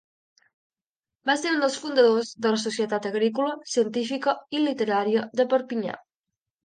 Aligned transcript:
Va 1.29 1.35
ser 1.41 1.51
un 1.55 1.59
dels 1.63 1.75
fundadors 1.83 2.31
de 2.45 2.53
la 2.55 2.61
Societat 2.63 3.05
Agrícola, 3.09 3.53
Científica 3.75 4.35
i 4.59 4.63
Literària 4.65 5.29
de 5.43 5.47
Perpinyà. 5.53 6.01